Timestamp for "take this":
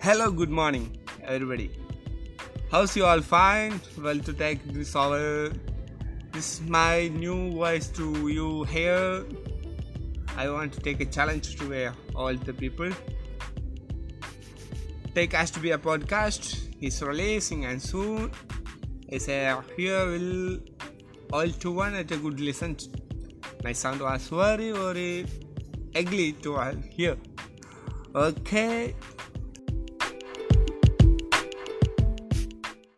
4.32-4.94